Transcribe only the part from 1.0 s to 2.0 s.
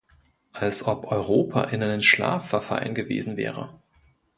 Europa in